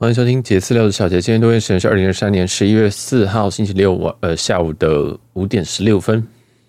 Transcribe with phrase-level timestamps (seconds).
[0.00, 6.24] 欢迎收听杰私聊的小杰，今天录音时间是二零二三年十一月四号星期六晚呃下午的五点十六分。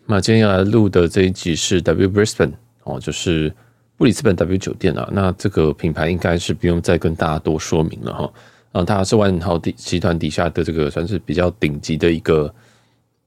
[0.08, 2.54] 那今天要来录的这一集是 W Brisbane
[2.86, 3.54] 哦，就是
[3.98, 5.08] 布里斯本 W 酒店啊。
[5.12, 8.34] 那这个品牌应该是不用再跟大家多说明了哈。
[8.72, 12.52] 啊，它是万豪底集团底下的这个算是比较顶级的一个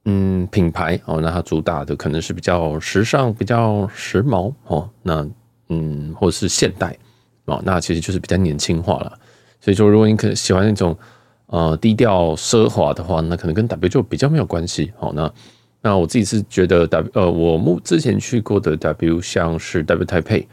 [0.07, 1.21] 嗯品牌哦。
[1.21, 4.91] 那它主打的可能是比较时尚、比较时髦哦。
[5.01, 5.25] 那
[5.69, 6.99] 嗯，或是现代
[7.45, 9.17] 哦，那其实就是比较年轻化了。
[9.65, 10.99] 所以说，如果你可能喜欢那种
[11.47, 14.93] 呃低调奢华的话，那可能跟 W 就比较没有关系。
[14.99, 15.33] 好，那
[15.81, 20.47] 那我自己是觉得 W 呃，我目之前去过的 W 像是 W Taipei、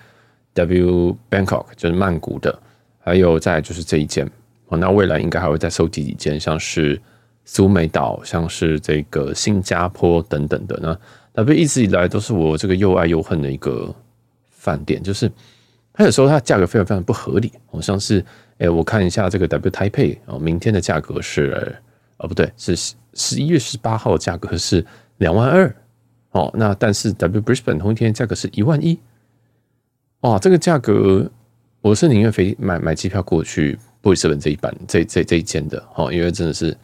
[0.54, 2.56] W Bangkok 就是曼谷的，
[3.00, 4.30] 还有再就是这一间。
[4.68, 7.02] 哦，那未来应该还会再收集几间，像是
[7.46, 10.80] 苏梅岛、像是这个新加坡等等的。
[11.34, 13.92] 那 W 一直以来都是我这个又爱又恨的一个
[14.52, 15.32] 饭店，就是
[15.94, 18.24] 它有时候它价格非常非常不合理，好像是。
[18.60, 21.76] 哎、我看一下这个 W Taipei 哦，明天的价格是
[22.18, 22.76] 哦，不对，是
[23.14, 24.86] 十一月十八号价格是
[25.20, 25.74] 两万二
[26.32, 26.52] 哦。
[26.54, 29.00] 那但是 W Brisbane 同一天价格是一万一，
[30.22, 31.32] 哇，这个价格
[31.80, 36.78] 我是宁愿飞买买机票过去布里斯本这一班这这这一间的哦，因为真的是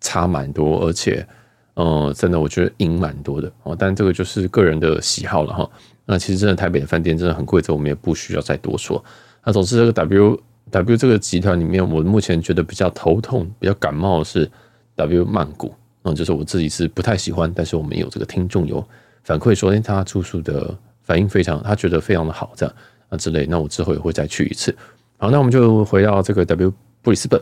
[0.00, 1.26] 差蛮多，而且
[1.74, 3.76] 嗯、呃，真的我觉得赢蛮多的哦。
[3.78, 5.70] 但这个就是个人的喜好了哈。
[6.06, 9.04] 那其实真的台北的饭店真的很贵，这我们也不需要再多说。
[9.44, 10.40] 那总之这个 W。
[10.70, 14.50] W 这个集团里面，我目前觉得比较头痛、比较感冒的是
[14.96, 18.86] W 曼谷，嗯，就是我自己是不太喜欢，但是我们有这个听众有
[19.22, 22.74] 反馈说，哎，他住宿的反应非常，他觉得非常的好，这样
[23.08, 24.74] 啊之类，那我之后也会再去一次。
[25.16, 27.40] 好，那我们就回到这个 W 布里斯本。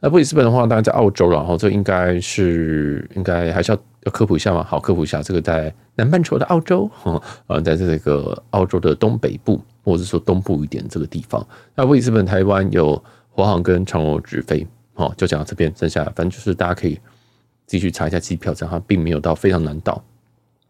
[0.00, 4.62] 那布里斯本的话，当然在澳洲，然后这应该是应该还是要要科普一下嘛。
[4.62, 6.90] 好，科普一下，这个在南半球的澳洲，
[7.46, 9.60] 啊，在这个澳洲的东北部。
[9.84, 14.64] 或者说东部一点这个地方，那布里斯本台湾有华航跟长荣直飞，
[14.94, 16.96] 哦，就讲到这边，剩下反正就是大家可以
[17.66, 20.00] 继续查一下机票，这样它并没有到非常难到，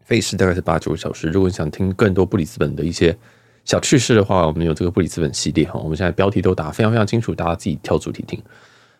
[0.03, 1.27] 费时大概是八九个小时。
[1.27, 3.15] 如果你想听更多布里斯本的一些
[3.65, 8.41] 小趣事的话，我们有这个布里斯本系列哈，我们现在标题都打非常非常清楚，大家自己挑主题听。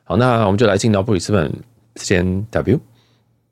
[0.04, 1.52] 好，那我们就来进到布里斯本
[1.96, 2.80] 先 W，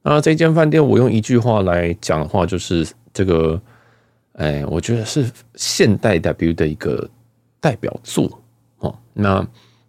[0.03, 3.61] 那这间饭店我用一句话来讲的话，就是这个。
[4.35, 7.07] 哎，我觉得是现代 W 的一个
[7.59, 8.41] 代表作
[8.79, 8.97] 哦。
[9.13, 9.45] 那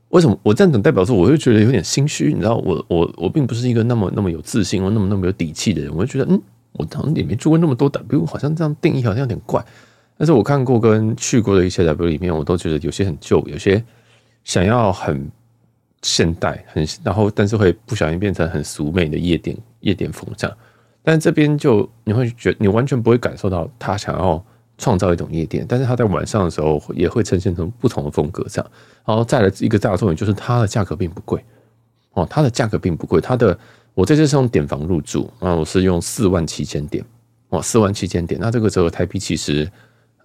[0.09, 2.33] 为什么我这样讲代表作，我就觉得有点心虚？
[2.33, 5.95] 你知道，我我我并不是一个那么那么有自信或那么那么有底气的人。
[5.95, 9.65] 我就觉得，嗯，我好像也没住过那么多 W，好像这样定义好像有点怪。
[10.19, 13.83] 但是我看过跟去过的一些 W 里面，我都觉得有些很旧，有些
[14.43, 15.31] 想要很
[16.03, 20.57] 现代，很然后但是会不小心变成很俗美的夜店夜店风这样。
[21.05, 24.43] 但这边就你会觉你完全不会感受到他想要
[24.79, 28.71] 创造一种夜店，但是他在晚上的时候也会呈现成不同的风格这样。
[29.05, 31.45] 然后再来一个大的重点就是它的价格并不贵
[32.13, 33.21] 哦，它的价格并不贵。
[33.21, 33.57] 它的
[33.95, 37.05] 我这次是用点房入住，啊，我是用四万七千点
[37.49, 38.41] 哦，四万七千点。
[38.41, 39.71] 那这个折合台币其实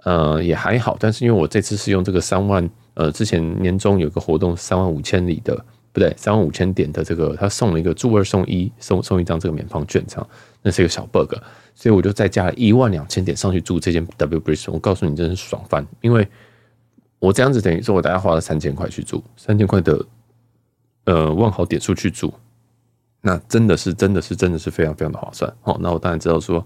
[0.04, 5.66] 呃也还好，但是因为我这次是用这个三万呃之前年终有个活动三万五千里的
[5.98, 10.30] 不对三万五千点的这个他送了一个住二送一送送一张这个免房券这样。
[10.62, 11.34] 那是一个小 bug，
[11.74, 14.74] 所以我就再加了一万两千点上去住这间 W Brisbane。
[14.74, 15.84] 我告诉你，真是爽翻！
[16.02, 16.28] 因为
[17.18, 20.06] 我这样子等于说我大概花了三千块去住，三千块的
[21.06, 22.32] 呃万豪点数去住，
[23.22, 25.52] 那真的是真的是真的是非常非常的划算。
[25.62, 26.64] 好，那我当然知道说，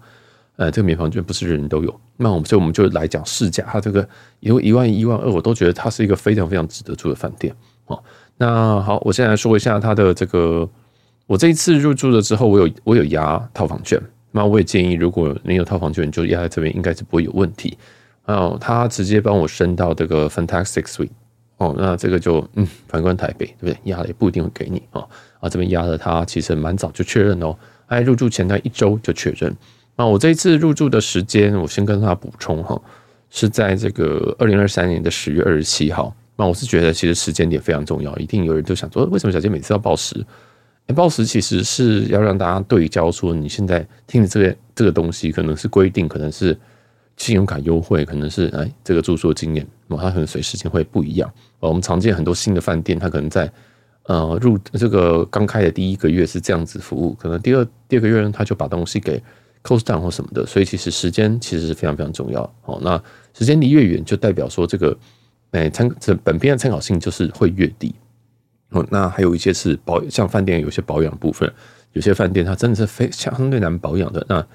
[0.57, 2.01] 呃，这个免房券不是人人都有。
[2.17, 4.07] 那我们所以我们就来讲市价，它这个
[4.41, 7.55] 有一万一万二，我都觉得它是一个非常非常值得住的饭店。
[7.85, 8.03] 好，
[8.41, 10.67] 那好，我现在来说一下它的这个。
[11.27, 17.77] 我这一次入住了之后，我有我有押套房券，那我也建议，如果你有套房券，你就押在这边，应该是不会有问题。
[18.25, 21.11] 哦，他直接帮我升到这个 Fantastic Suite，
[21.57, 23.77] 哦，那这个就嗯，反观台北，对不对？
[23.83, 25.07] 压了也不一定会给你哦。
[25.39, 29.55] 啊，这边压了他其实蛮早就确认哦，哎，入住前的一周就确认。
[29.95, 32.81] 那我这一次入住的时间，我先跟他补充哈，
[33.29, 36.13] 是在这个二零二三年的十月二十七号。
[36.41, 40.25] 那我是觉得其实时间点非常重要，一定有人就想说，为什么小杰每次要报时？
[40.95, 46.57] 报时其实是要让大家对焦，说你现在听的这个这个东西，可能是规定，可能是
[47.15, 51.31] 信用卡优惠，可能是哎这个住宿经验，哦，它可能随时间会不一样。
[51.59, 53.49] 我们常见很多新的饭店，它可能在
[54.07, 59.21] 呃入这个刚开的第一个月是这样子服务，可能第二第二个月呢，他就把东西给
[59.63, 62.41] close down 或什么的，所以其实时间其实是非常非常重要。
[62.65, 62.99] 哦，那
[63.37, 64.97] 时间离越远，就代表说这个
[65.51, 67.93] 哎参这本片的参考性就是会越低。
[68.69, 71.51] 哦，那还有一些是保，像饭店有些保养部分，
[71.91, 74.45] 有些饭店它真的是非相对难保养的，那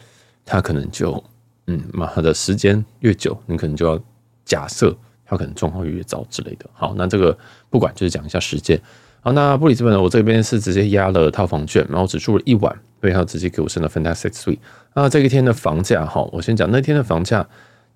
[0.44, 1.22] 它可能就，
[1.66, 4.02] 嗯，嘛，它的时间越久，你可能就要
[4.44, 4.96] 假设
[5.26, 6.64] 它可能状况越糟之类的。
[6.72, 7.36] 好，那这个
[7.68, 8.80] 不管，就是讲一下时间。
[9.20, 14.60] 好，那布里斯本呢，我这边是直接压了套房券，然后只住了一晚，所以他直接给我升了 Fantastic Suite。
[14.94, 17.46] 那这一天的房价哈，我先讲那天的房价，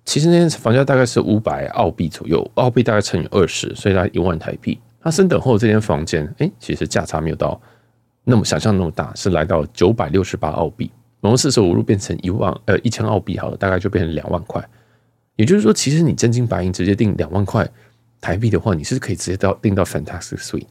[0.03, 4.79] 其实那天房价大概是五百澳币左右，澳币大概乘以二十，所以大概一万台币。
[5.03, 7.59] 那升等后这间房间，哎、其实价差没有到
[8.23, 14.63] 那么想象那么大，是来到九百六十八澳币，然后四舍五入变成一万呃一千澳币好了，大概就变成两万块。
[15.37, 17.67] 也就是说，其实你真金白银直接订两万块
[18.19, 20.67] 台币的话，你是可以直接到订到 Fantastic Suite。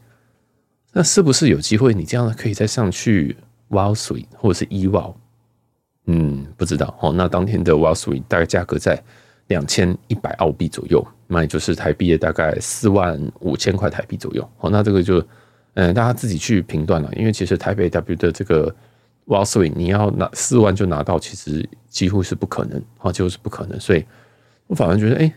[0.93, 3.35] 那是不是有机会你这样可以再上去
[3.69, 5.13] Wow Suite 或者是 eWow？
[6.05, 7.11] 嗯，不知道哦。
[7.13, 9.01] 那当天的 Wow Suite 大概价格在
[9.51, 14.49] 两千一百澳币左右，那也就是台币的大概四万五千块台币左右。
[14.57, 15.23] 好，那这个就
[15.75, 17.13] 嗯，大家自己去评断了。
[17.15, 18.73] 因为其实台北 W 的这个
[19.25, 23.79] Wow Suite 你要拿四万就拿到，其实几乎是不可能，啊，几乎是不可能。
[23.79, 24.03] 所以。
[24.67, 25.33] 我反而觉得，哎、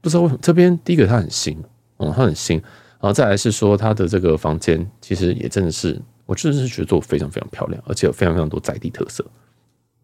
[0.00, 1.58] 不知道为什么这边第一个它很新，
[1.98, 2.56] 嗯，它很新，
[3.00, 9.24] 然后再来是说它的这个房间其实也真的是，我真的是觉得做非常非常漂亮，而且有非常非常多在地特色。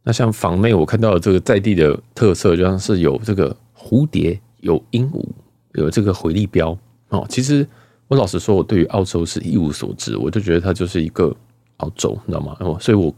[0.03, 5.25] 那像房内我看到的这个在地的特色，就像是有这个蝴蝶、有鹦鹉、
[5.75, 6.77] 有这个回力标
[7.09, 7.27] 哦。
[7.29, 7.67] 其实
[8.09, 11.35] 我老实说，我对于澳洲是一无所知，我就觉得它就是一个
[11.79, 12.57] 澳洲，你知道吗？
[12.61, 13.15] 哦，所以我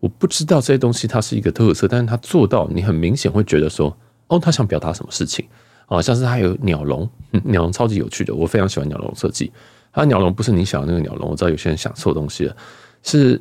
[0.00, 3.96] 我不知道这些东西它是一个特色，但是它做到，你很明显会觉得说。
[4.28, 5.46] 哦，他想表达什么事情？
[5.86, 7.08] 哦，像是他有鸟笼，
[7.44, 9.52] 鸟笼超级有趣的，我非常喜欢鸟笼设计。
[9.92, 12.56] 它鸟笼不是你想的那个鸟笼，我知道有些人想错东西了，
[13.04, 13.40] 是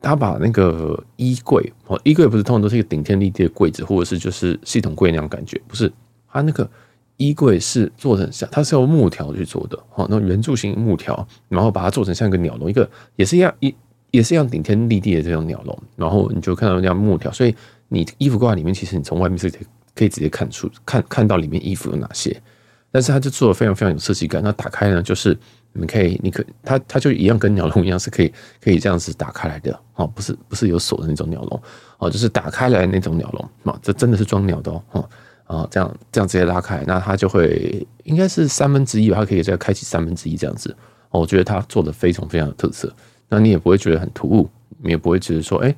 [0.00, 5.92] 他把那个衣柜哦，衣柜不是通常都是一个顶天立地的柜子，或者是就是系统柜那样感觉，不是？
[6.28, 6.68] 他那个
[7.16, 13.74] 衣柜是做成像，它是用木条去做的，哦，那圆柱形木条，然后把它做成像一个鸟笼，一个也是一样一
[14.10, 17.54] 也是一样顶天立地的这种鸟笼，然后你就看到那样木条，所以
[17.88, 19.52] 你衣服挂里面，其实你从外面是。
[19.98, 22.38] 可以直接看出看看到里面衣服有哪些，
[22.92, 24.42] 但是它就做的非常非常有设计感。
[24.42, 25.34] 那打开呢，就是
[25.78, 31.62] 你可以，你可它它就一样跟鸟笼一样，是可以可以这样子打开来的哦，不是不是有锁的那种鸟笼
[31.98, 35.08] 哦，就是打开来那种鸟笼哦，这真的是装鸟的哦
[35.44, 40.74] 啊，这样这样直接拉开，那它就会应该是三分之一吧，它可以再开启三分之一这样子
[41.10, 42.92] 哦，我觉得它做的非常非常有特色，
[43.28, 44.48] 那你也不会觉得很突兀，
[44.82, 45.74] 你也不会觉得说哎。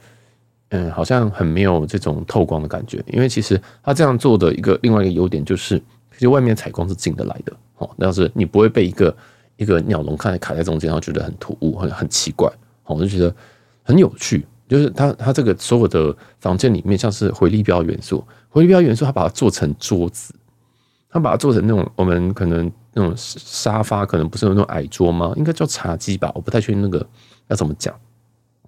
[0.71, 5.79] 嗯，好像很没有这种透光的感觉，因为其实它这样做的一个另外一个优点就是，
[6.12, 9.17] 其实外面采光是进得来的哦，但是你不会被一个
[9.58, 12.50] 一个鸟笼看卡在中间，然后觉得很突兀，很很奇怪，
[12.87, 13.32] 我就觉得
[13.82, 14.46] 很有趣。
[14.66, 20.34] 就是它它这个所有的房间里面，像是回力镖元素，回力镖元素，它把它做成桌子，
[21.10, 25.34] 它把它做成那种我们可能那种沙发，可能不是有那种矮桌吗？
[25.37, 27.06] 应该叫茶几吧，我不太确定那个
[27.49, 27.94] 要怎么讲，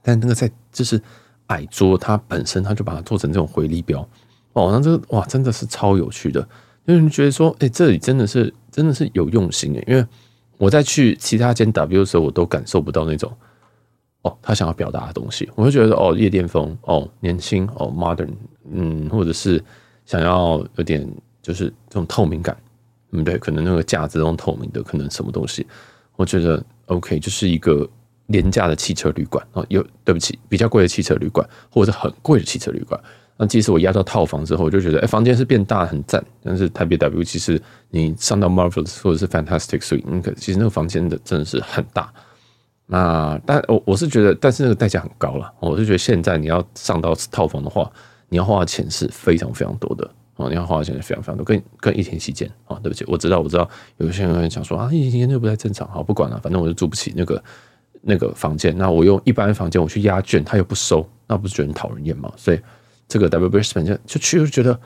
[0.02, 1.00] 但那个在就是。
[1.50, 4.08] 矮桌，它本身它就把它做成这种回力镖
[4.52, 6.40] 哦，那这哇，真的是超有趣的，
[6.84, 10.06] 因为你觉得说，哎、欸，这里真的是真的是有用心诶，因为
[10.60, 13.32] 我在去其他间 W 的时候，我都感受不到那种
[14.20, 18.28] 哦，他想要表达的东西，我会觉得哦，夜店风哦，年轻哦，modern，
[18.70, 19.64] 嗯，或者是
[20.04, 21.10] 想要有点
[21.40, 22.54] 就是这种透明感，
[23.12, 25.66] 嗯，对，可能那个架子那种透明的，可能什么东西，
[26.16, 27.88] 我觉得 OK，就是一个。
[28.30, 33.02] 廉价的汽车旅馆哦，有对不起，比较贵的汽车旅馆，或者很贵的汽车旅馆。
[33.42, 36.22] 那即使我压到套房之后，我就觉得，哎、房间是变大很赞。
[36.44, 37.58] 但是台北 W 其实
[37.88, 42.12] 你上到 Marvel 或者是 Fantastic Suite，你可其实那个房间的真的是很大。
[42.84, 45.50] 那但我我是觉得，但是那个代价很高了。
[45.58, 47.90] 我是觉得现在你要上到套房的话，
[48.28, 57.42] 你要花的钱是非常非常多的哦，你要花的钱是非常非常多，跟跟一天期间啊，对不起，我知道我知道，有些人会想说啊，一天期间就不太正常，好不管了，反正我就住不起那个。
[58.02, 62.32] 那个房间，那我用一般房间我去压券，他又不收，那不是觉得很讨人厌吗？
[62.34, 62.58] 所以
[63.10, 64.80] 这个 W Brisbane 就就去就觉得，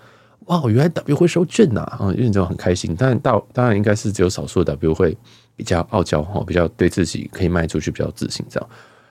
[0.47, 2.97] 哇，原来 W 会收券呐，啊，因为这种很开心。
[2.99, 5.16] 但到当然应该是只有少数的 W 会
[5.54, 8.69] 比较傲娇哈，比较对自己可以卖出去比较自信这样。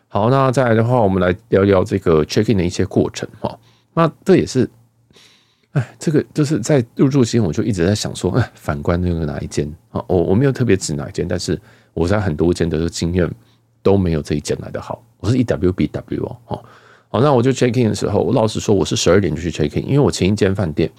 [0.07, 3.57] 好，那再来的话，我们来聊聊这个 check in 的一些过程哈。
[3.93, 4.69] 那这也是，
[5.71, 10.03] 哎，这个就是在入住前我就一直在想说，哎，反观那个哪一间啊？
[10.07, 11.57] 我我没有特别指哪一间，但是
[11.93, 13.31] 我在很多间的经验。
[13.83, 16.63] 都没有这一间来的好，我是 E W B W 哦，
[17.13, 20.91] 好，那我就 check in 的时候，我老实说，我是十二点就去 check in，因为我前一间饭店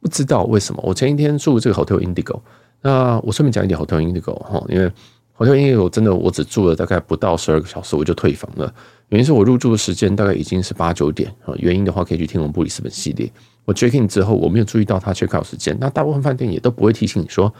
[0.00, 2.40] 不知道为什么，我前一天住这个 Hotel Indigo，
[2.80, 4.90] 那我顺便讲一点 Hotel Indigo 哈，因为
[5.38, 8.74] Hotel Indigo 真的我只住了大概不到十二个小时我就退房了，
[9.10, 13.32] 原因是我入住的时间大概已经是八九点啊，原因的话可以去听我们布里斯本系列，
[13.64, 17.54] 我 check in 之后我没有注意到他 check out 时间，那大部分饭店也都不会提醒你说。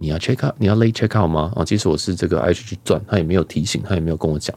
[0.00, 1.50] 你要 check out，你要 late check out 吗？
[1.56, 4.54] 啊，即使我是这个 I H 去转，他也没有提醒，他也没有跟我讲，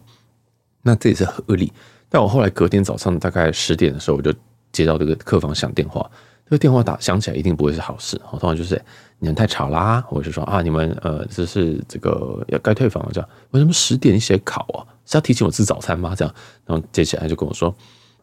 [0.83, 1.71] 那这也是合理。
[2.13, 4.34] 但我后来隔天早上大概十点的时候，我就
[4.74, 6.12] 接到这个客房响电话，
[6.44, 8.20] 这个电话打响起来一定不会是好事。
[8.32, 8.80] 我通常就是
[9.20, 14.84] 你们太吵啦，或者是说啊，你们呃，这是这个要该退房了，这样为什么十点你写考啊？
[15.06, 16.13] 是要提醒我吃早餐吗？
[16.13, 17.74] 这样，然后接起来就跟我说，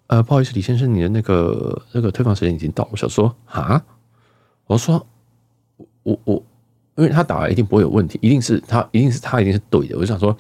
[0.08, 2.86] 呃，不好意思，李先生，你的那个那个退房时间已经到。
[2.92, 3.82] 我想说啊，
[4.66, 5.06] 我说
[6.02, 6.34] 我我，
[6.96, 9.96] 因为他打来一定不会有问题，一定是他，一定是他，一定是对的。
[9.96, 10.36] 我就想说，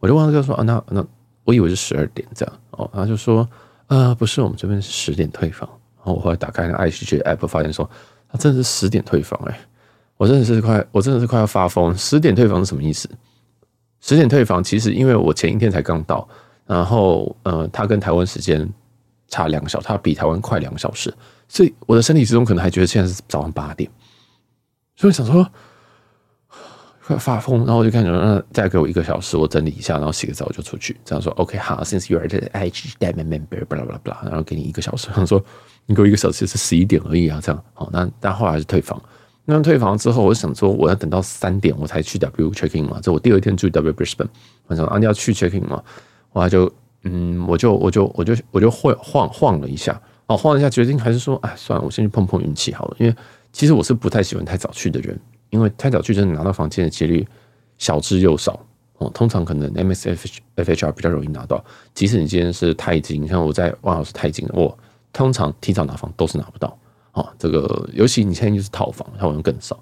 [0.00, 1.06] 我就问他就说啊，那那
[1.46, 3.48] 我以为是十二点这样哦，他就说
[3.86, 5.66] 呃，不是，我们这边是十点退房。
[5.96, 7.88] 然后我后来打开那个 ICJ app，发现说
[8.28, 9.58] 他真的是十点退房哎，
[10.16, 11.96] 我真的是快，我真的是快要发疯。
[11.96, 13.08] 十点退房是什么意思？
[14.00, 16.28] 十点退房，其实因为我前一天才刚到，
[16.66, 18.68] 然后呃，他跟台湾时间
[19.28, 21.14] 差两个小时，他比台湾快两个小时，
[21.48, 23.88] 所以我的身体之中可能还觉得现在是早上八点，
[24.96, 25.48] 所以想说
[27.06, 35.40] 快发疯，然后我就看着，那再给我一个小时，我整理一下，然后洗个澡就出去，这样说 OK 好，Since you are the ICJ member，blah blah blah，然后给你一个小时，然后说
[35.86, 39.00] 你给我一个小时是十一点而已啊，这样好，那但后来还是退房。
[39.44, 42.98] 那退房之后，我想说，我要等到三点我才去 W checking 嘛。
[43.00, 44.26] 这我第二天住 W Brisbane，
[44.66, 45.80] 我想啊，你要去 checking 嘛，
[46.32, 46.68] 我就
[47.04, 52.96] 嗯，我就我就我就我就晃晃晃了一下，哦，晃了一下，决定还是说，哎，算了，我先去碰碰运气好了。
[52.98, 53.14] 因为
[53.52, 55.16] 其实我是不太喜欢太早去的人，
[55.50, 57.26] 因为太早去真的拿到房间的几率
[57.78, 58.58] 小之又少
[58.98, 59.10] 哦。
[59.14, 64.76] 通常可能 MSF FHR 比较容易拿到，即使你今天是泰金，像我在万豪是泰金，我
[65.12, 66.78] 通常提早拿房都是拿不到。
[67.12, 69.78] 哦，这个尤其你现在就是套房，套房更少，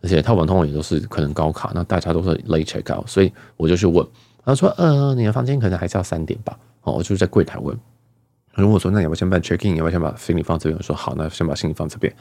[0.00, 4.06] 而且套房通常也都是可能高卡，那大家都是 late check out，所以我就去问，
[4.44, 6.56] 他说，呃，你的房间可能还是要三点吧？
[6.82, 7.76] 哦，我就在柜台问，
[8.54, 10.78] 如果说那你要不要先办 check in，你要不要先把行李放这边？
[10.78, 12.14] 我说好，那先把行李放这边，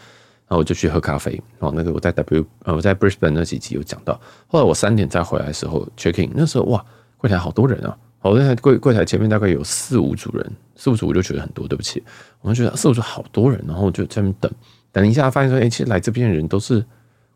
[0.47, 1.41] 然后我就去喝咖啡。
[1.59, 6.83] 哦，那个我在 W 呃我在 Brisbane 那几集有讲到，后来我三点再回来的时候 checking，那时候哇，
[7.17, 7.97] 柜台好多人啊。
[8.21, 12.03] 我在柜柜台前面大概有四五组人，四五组我就觉得很多，对不起，
[12.41, 14.51] 我就觉得四五组好多人，然后我就在那边等，
[14.91, 16.83] 等一下发现说，哎，其实来这边的人都是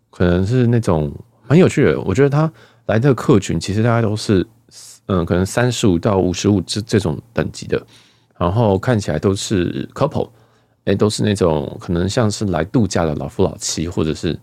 [0.09, 1.13] 可能是那种
[1.47, 2.01] 蛮有趣的。
[2.01, 2.51] 我觉得他
[2.87, 4.43] 来的客群其实大概都是，
[5.05, 7.79] 嗯，可能三十五到五十五这这种等级的，
[8.39, 10.31] 然后看起来都是 couple，
[10.85, 14.37] 哎，都是那种可能像是来度假的老夫老妻，或者是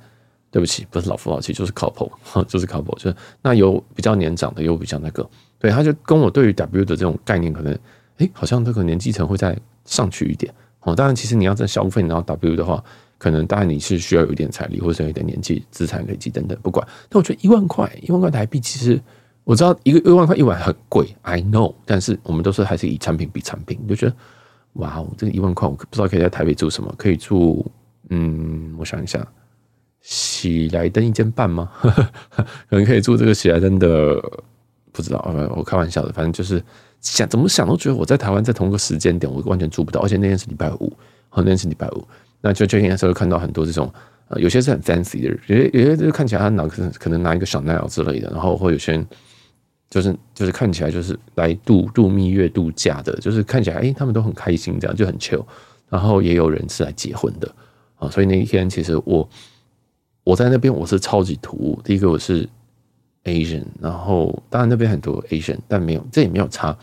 [0.51, 2.11] 对不起，不是老夫老妻，就是 couple，
[2.45, 5.29] 就是 couple，就是那有比较年长的，有比较那个。
[5.59, 7.77] 对，他就跟我对于 W 的这种概念，可能
[8.19, 10.95] 诶，好像这个年纪层会再上去一点哦。
[10.95, 12.83] 当然，其实你要在消费拿到 W 的话，
[13.19, 16.87] 可能当然你是需要有一点财力，或者有一点年纪、资产累积等等，不管。
[17.09, 19.01] 但我觉得一万块，一万块台币，其实
[19.45, 21.75] 我知道一个一万块一晚很贵，I know。
[21.85, 24.15] 但是我们都是还是以产品比产品，就觉得
[24.77, 27.71] 哇哦，这个一万块，我不知道可以在台北住什么，可以住
[28.11, 29.27] 嗯，我想一下，
[30.01, 31.71] 喜来登一间半吗？
[32.69, 34.23] 可能可以住这个喜来登的。
[34.93, 35.19] 不知道，
[35.55, 36.63] 我开玩笑的，反正就是
[37.03, 40.91] 想怎么想都觉得我在台湾在同一个时间点，我完全住不到，而且那天是礼拜五，
[41.29, 42.09] 好，那天是礼拜五，
[42.41, 43.93] 那就就应该是会看到很多这种，
[44.37, 49.07] 有些是很 fancy 的人，有些有些就看起来他拿可能可能拿一个小奈儿之类的，然后或有些人
[49.97, 55.45] 就是就是看起来就是来度度蜜月度假的，就是看起来哎、他们都很开心，这样就很 chill，
[55.89, 57.51] 然后也有人是来结婚的
[57.97, 59.29] 啊，所以那一天其实我
[60.25, 62.49] 我在那边我是超级突兀，第一个我是。
[63.25, 66.79] Asian，然后当然那边很多 Asian，但没有这也没有差。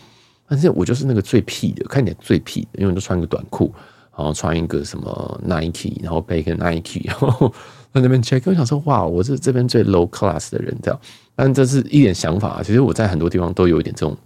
[0.46, 3.74] 但是我就是那个最屁的，看起来最屁的，因为都穿个短裤，
[4.14, 7.50] 然后穿一个什么 Nike，然后背一个 Nike，然后
[7.94, 11.00] 在那边 check，我想说哇，我是这边最 low class 的人这样。
[11.36, 14.18] 但这是一点想法，其实我在很多地方都有一点这种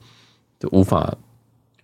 [0.59, 1.13] 就无法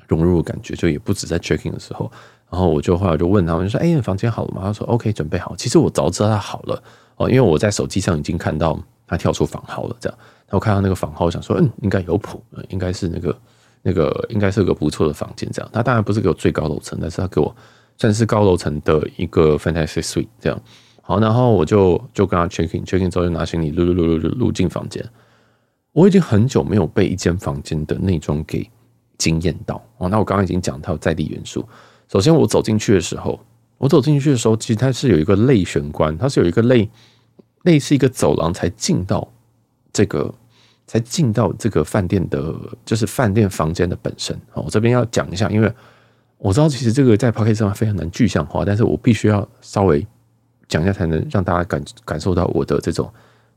[0.08, 2.12] 融入的感觉，就也不止在 checking 的时候。
[2.50, 6.84] 然后我就后来就问他们，就说：“哎，你房间好了吗？”他说：“OK，准备好。”其实我早知道他好了
[7.18, 8.80] 哦，因为我在手机上已经看到。
[9.06, 10.18] 他跳出房号了，这样，
[10.50, 13.38] 我看到那个房号，我想说，嗯，应该有谱，应该是那个
[13.84, 15.70] 那个，应该是个不错的房间，这样。
[15.74, 17.54] 他当然不是给我最高楼层，但是他给我
[17.98, 20.60] 算是高楼层的一个 fantastic suite，这样。
[21.05, 25.05] 好，然后我就就跟他 check in，check in 之后就拿行李，撸撸撸撸撸撸进房间。
[25.91, 28.67] 我已经很久没有被一间房间的内装给
[29.17, 30.07] 惊艳到哦。
[30.07, 31.67] 那我刚刚已经讲到在地元素，
[32.07, 33.39] 首先我走进去的时候，
[33.77, 36.89] 我走进去的时候，其实它是有一个类玄关，它是有一个类。
[37.63, 39.25] 类似一个走廊才进到
[39.93, 40.36] 这个，
[40.86, 44.36] 才进到这个饭店的，就是饭店房间的本身。
[44.51, 45.74] 哦我这边要讲一下，因为
[46.39, 50.05] 我知道其实这个在 Podcast 上非常难具象化，但是我必须要稍微
[50.74, 53.12] 讲一下，才能让大家感感受到我的这种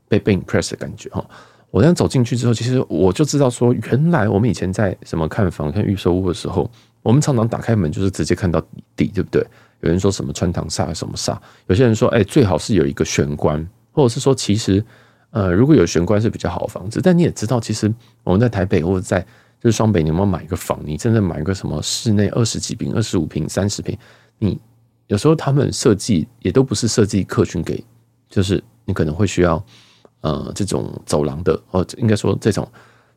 [0.07, 1.25] 被被 impress 的感觉哈。
[1.71, 6.69] 我这样走进去之后，其实我就知道说，原来我们以前在什么看房、看预售屋的时候，
[7.01, 8.61] 我们常常打开门就是直接看到
[8.95, 9.41] 底，对不对？
[9.81, 13.67] 有人说什么穿堂煞什么煞，有些人说，哎，最好是有一个玄关。
[13.91, 14.83] 或者是说，其实，
[15.31, 17.91] 呃，如果有玄关是比较好的房子，但你也知道，其实
[18.23, 19.19] 我们在台北或者在
[19.59, 20.79] 就是双北，你有没有买一个房？
[20.85, 23.97] 你真的买一个什么室内二十几平、二十五平、三十平，
[24.37, 24.59] 你
[25.07, 27.83] 有时候他们设计也都不是设计客群给，
[28.29, 29.63] 就是你可能会需要
[30.21, 32.67] 呃这种走廊的，哦，应该说这种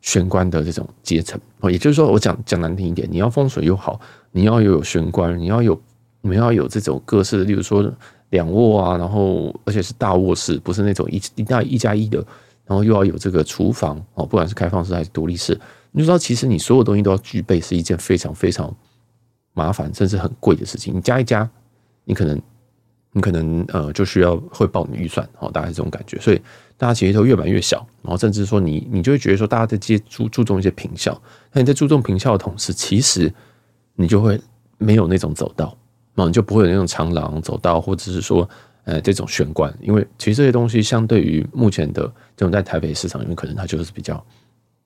[0.01, 3.99] 玄关的这种阶层哦，也就是说我讲讲难听一点，你要风水又好，
[4.31, 5.79] 你要又有玄关，你要有
[6.21, 7.91] 你要有这种各式，例如说
[8.29, 12.17] 两卧啊，然后而且是大卧室，不是那种一一大一加一的，
[12.65, 15.59] 然后又要有这个厨房哦，不管是开放式还是独立式，
[15.91, 18.73] 你就知道其实你所有东西都要具备，是一件非常非常
[19.53, 21.49] 麻烦甚至很贵的事情，你加一加。
[22.03, 22.41] 你可能，
[23.11, 26.19] 你可能呃，就需要会报你预算，哦，大概是这种感觉。
[26.19, 26.41] 所以
[26.77, 31.19] 大家其实都越买越小，然后甚至说你，你就会觉得说，大家在接注注重一些平效。
[31.51, 33.31] 那你在注重平效的同时，其实
[33.95, 34.39] 你就会
[34.77, 35.77] 没有那种走道，
[36.15, 38.49] 然后你就不会有那种长廊走道，或者是说
[38.85, 42.03] 呃这种玄关，因为其实这些东西相对于目前的
[42.35, 44.23] 这种在台北市场里面，可能它就是比较。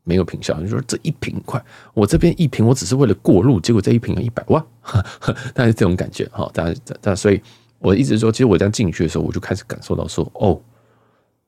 [0.06, 1.62] 没有品效，你说这一瓶快，
[1.94, 4.64] 我这边一瓶，我只是为了过路，结果这一瓶要一百万，
[5.54, 6.50] 大概是这种感觉哈。
[6.54, 7.42] 大家，大家所以
[7.80, 10.62] 我一直说，其实我这样进去的时候，我就开始感受到说，哦，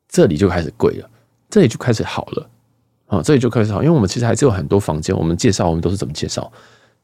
[0.09, 1.09] 这里就开始贵了，
[1.49, 2.49] 这里就开始好了，
[3.05, 6.51] 啊，这里就开始好，因为我们其实还是有很多房间，我们介绍我们都是怎么介绍？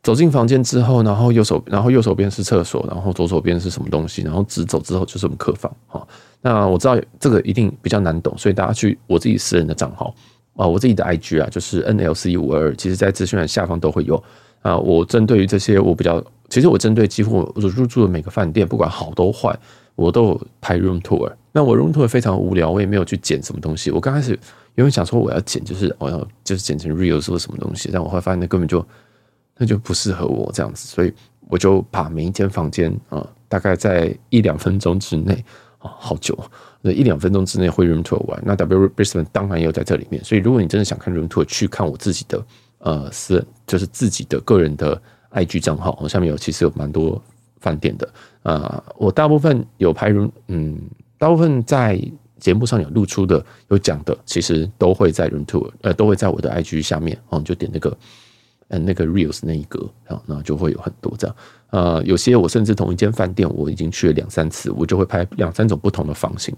[0.02, 6.06] 走进房间之后，然后右手，然后右手边是厕所，然后左手边是什么东西，然后直走之后就是我们客房，哈。
[6.42, 10.14] 那我知道这个一定比较难懂，所以大家去我自己私人的账号。
[10.56, 14.22] 啊，我自己的 IG 啊，就是 NLC 五二二，其实在资讯栏下方都会有
[14.62, 14.78] 啊。
[14.78, 19.58] 我针对于这些，我比较，其实我针对几乎我入住的每个饭店，不管好都坏，
[19.96, 21.32] 我都有拍 room tour。
[21.52, 23.90] 那我 room tour 非常无聊，我也没有去剪什么东西。
[23.90, 24.32] 我刚开始
[24.76, 28.86] 原本想说我要剪，就是我要就是剪成 reels 或什么东西，但我后来发现那根本就
[29.58, 31.12] 那就不适合我这样子，所以
[31.50, 35.44] 我就把每一间房间啊，大概在一两分钟之内。
[35.84, 36.38] 哦，好久，
[36.82, 38.42] 那一两分钟之内会 room tour 完。
[38.46, 42.44] 那 W Brisbane 当然也有在这里面，所以如果你真的想看 room tour，去看我自己的
[42.80, 45.00] 呃私，就是自己的个人的
[45.32, 47.22] IG 账号，我下面有其实有蛮多
[47.60, 48.10] 饭店的
[48.44, 50.78] 啊、我大部分有拍 room，嗯，
[51.18, 52.02] 大部分在
[52.40, 57.96] 节目上有露出的、有讲的，其实都会在 room tour，呃，都会在我的 IG 下面哦，你就点那个。
[58.70, 61.36] 嗯，那个 reels 那一格啊，那就会有很多这样。
[61.70, 66.56] 呃，有些我甚至同一间饭店，我已经去了两三次，我就会拍两三种不同的房型。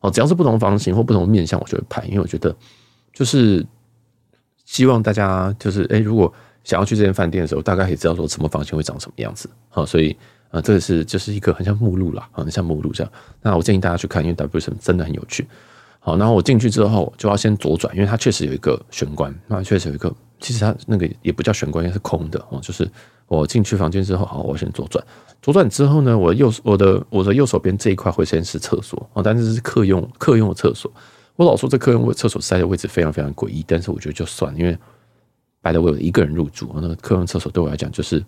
[0.00, 2.54] 哦，只要是不同房型或不同面向，我就会拍，因为我觉得
[3.12, 3.64] 就是
[4.64, 6.32] 希望大家就是哎，如果
[6.64, 9.48] 想要去这间饭店的时候，大概可以知道说什么房型会长什么样子。
[9.68, 10.16] 好，所以
[10.50, 13.12] 呃，这个是就是一个很像目录啦，很像目录这样。
[13.40, 15.46] 那我建议大家去看，因为 W 什么真的很有趣。
[16.00, 20.14] 好，然后我进去之后就要先左转，因为它确实有一个玄关，那确实有一个。
[20.40, 22.60] 其实它那个也不叫玄关，应该是空的哦。
[22.62, 22.90] 就是
[23.26, 25.04] 我进去房间之后，好，我先左转。
[25.40, 30.90] 左转之后呢，我右我的我的右手边这一块会先是厕所哦，但是是客用客用的厕所。
[31.36, 34.78] 我老说这客用厕所塞的位置非常非常诡异，但是我觉得就算，因为
[35.60, 38.24] 白的我有一个人入住，那个客用厕所对我来讲就是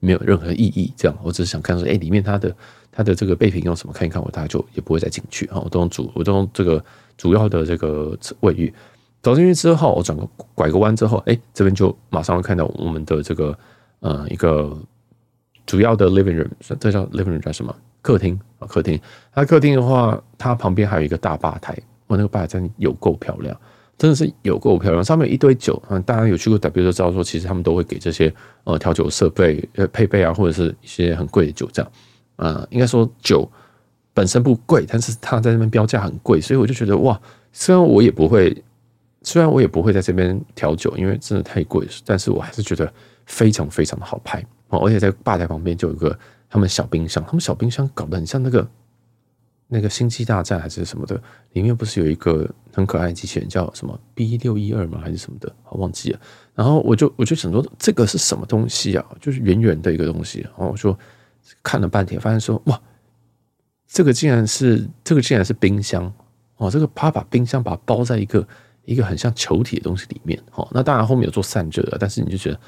[0.00, 0.92] 没有任何意义。
[0.96, 2.54] 这样，我只是想看说，哎，里面它的
[2.90, 5.60] 它的这个备品用什么看一看，我大概就也不会再进去啊。
[5.64, 6.84] 我都用主我都用这个
[7.16, 8.72] 主要的这个卫浴。
[9.22, 13.58] 走进去之后，我转个拐个弯之后，哎，这边就马上会看到我们的这个
[14.00, 14.78] 呃一个
[15.66, 17.74] 主要的 living room，这叫 living room 叫什么？
[18.00, 18.98] 客厅啊，客厅。
[19.32, 21.76] 它客厅的话，它旁边还有一个大吧台，
[22.06, 23.54] 我那个吧台真的有够漂亮，
[23.98, 25.02] 真的是有够漂亮。
[25.02, 31.92] 上面一堆酒，嗯，大家有去过 W 就知道说，其实他们都会给这些呃调酒设备呃配备啊，或者是一些很贵的酒这样。
[32.36, 33.50] 呃，应该说酒
[34.14, 37.20] 本身不贵，但是它在那边标价很贵，所以我就觉得哇，
[37.52, 38.56] 虽然我也不会。
[39.22, 42.90] 虽然我也不会在这边调酒，因为真的太贵，但是我还是觉得
[43.26, 44.86] 非常非常的好拍哦。
[44.86, 46.16] 而且在吧台旁边就有一个
[46.48, 48.68] 他们小冰箱，他们小冰箱搞得很像那个
[49.66, 51.20] 那个星际大战还是什么的，
[51.52, 55.00] 里面不是有一个很可爱的机器人叫什么 B 六一二吗？
[55.02, 55.52] 还是什么的？
[55.70, 56.20] 我忘记了。
[56.54, 59.04] 然后我就我就想说这个是什么东西啊？
[59.20, 60.40] 就是圆圆的一个东西。
[60.42, 60.96] 然后我说
[61.62, 62.80] 看了半天，发现说哇，
[63.88, 66.10] 这个竟然是这个竟然是冰箱
[66.56, 66.70] 哦！
[66.70, 68.46] 这个啪把冰箱把它包在一个。
[68.88, 72.58] 一个很像球体的东西里面，哈，那当然后面有做散热，但是你就觉得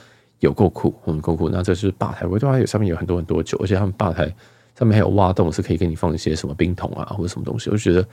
[0.41, 1.49] 有够酷，很够酷。
[1.49, 4.27] 那这是吧台，我对它有上面有很多很多酒，而且他们吧台
[4.79, 8.07] 上面还有挖洞，是可以给你放一些什么冰桶啊或者什么东西，我就觉得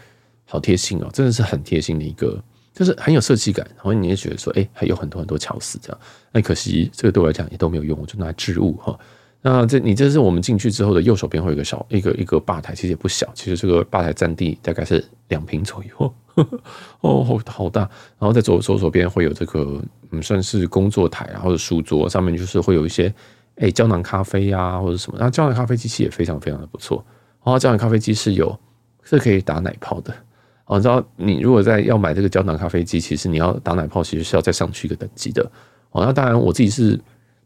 [0.46, 2.42] 好贴心哦，真的是很贴心的一个，
[2.74, 3.68] 就是很有设计感。
[3.76, 6.00] 然后你也觉得说，哎，还有很多很多巧思这样。
[6.32, 8.98] 那可惜这个对我来讲也都没有用，我就拿来置物哈。
[9.42, 16.14] 那这你这是我们进去之后的右手边会有一个小一个一个吧台，其实也不小，其实这个吧台占地大概是两坪左右。
[17.02, 17.82] 哦，好大，
[18.20, 23.12] 然后在左左手边会有这个，嗯，算是工作台啊，或者书桌上面就是会有一些，
[23.56, 27.04] 哎，胶囊咖啡啊，或者什么，那胶囊咖啡机器也非常非常的不错。
[27.44, 28.56] 然后胶囊咖啡机是有
[29.02, 30.14] 是可以打奶泡的。
[30.66, 35.42] 哦，你知道你如果在要买这个胶囊咖啡机，其实你要打奶泡，其实是要再上去一个等级的。
[35.90, 37.00] 哦，那当然我自己是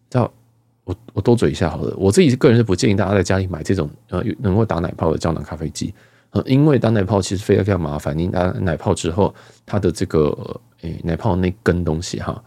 [0.09, 0.29] 叫
[0.83, 5.93] 我我多嘴一下好了，我自己个人是不建议大家在家里买这种呃能够打奶泡的胶囊咖啡机，
[6.31, 8.17] 呃，因为打奶泡其实非常非常麻烦。
[8.17, 9.33] 你打奶泡之后，
[9.65, 10.35] 它的这个
[10.81, 12.43] 诶、奶泡那根东西哈，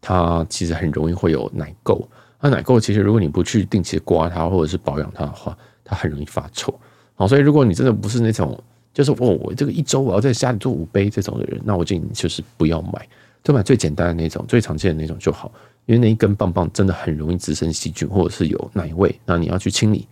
[0.00, 2.04] 它其实很容易会有奶垢。
[2.40, 6.74] 那奶垢其实如果你不去定期刮它或者是保养它的话，它很容易发臭。
[7.14, 8.60] 好，所以如果你真的不是那种
[8.92, 13.08] 就是哦，我这个一周我要在家里做五杯这种的人，那我建议你就是不要买，
[13.44, 15.52] 就买最简单的那种、最常见的那种就好。
[15.86, 20.06] 因为那一根棒棒真的很容易滋生细菌，或者是有奶味，那你要去清理，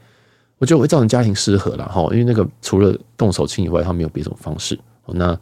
[0.59, 2.03] 我觉得会造成家庭失和了哈。
[2.13, 4.79] 因为那个除了动手清以外，它没有别种方式。
[5.07, 5.39] 那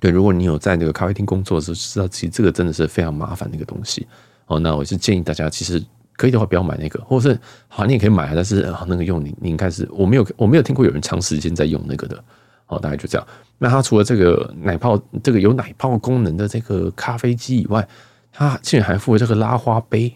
[0.00, 4.06] 对，如果你有在那个咖啡厅工作的时候，知道其实这个真的是非常麻烦的一个东西。
[4.46, 5.80] 哦，那我是建议大家，其实
[6.16, 7.38] 可以的话不要买那个，或者是
[7.68, 12.24] 好，你也可以买，但是那个用你你应该是我没有我没有听过有人长时间在用那个的。
[12.66, 13.26] 哦，大概就这样。
[13.58, 17.86] 那它除了这个奶泡，这个有奶泡功能的这个咖啡机以外，
[18.32, 20.12] 他竟然还附了这个拉花杯，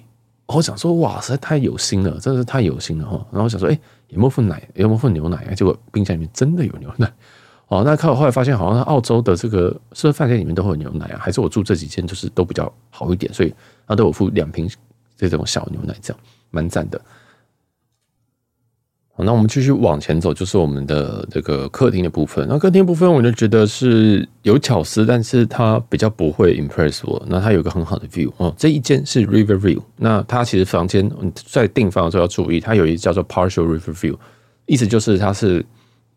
[0.46, 3.16] 我想说哇，实在太有心了，真的是太有心了哈。
[3.30, 5.54] 然后我想说，哎，有没有份奶，有没有份牛奶啊？
[5.54, 7.12] 结果冰箱里面真的有牛奶
[7.68, 7.82] 哦。
[7.84, 11.18] 那看我后来发现，好像澳洲的这个是不是饭店里面都会有牛奶啊？
[11.20, 13.54] 还是我住这几间就是都比较好一点，所以
[13.86, 14.66] 他都有附两瓶
[15.16, 17.00] 这种小牛奶，这样蛮赞的。
[19.18, 22.46] 那我们继续往前走，就是我们的这个客厅的部分。
[22.48, 27.22] 那客厅部分，我就觉得是有巧思，但是它比较不会 impress 我。
[27.26, 29.80] 那它有个很好的 view 哦，这一间是 river view。
[29.96, 31.10] 那它其实房间
[31.46, 34.14] 在订房的时候要注意，它有一叫做 partial river view，
[34.66, 35.64] 意思就是它是